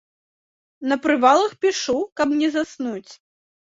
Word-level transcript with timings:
На 0.93 0.95
прывалах 1.03 1.53
пішу, 1.65 1.95
каб 2.21 2.29
не 2.43 2.49
заснуць. 2.57 3.11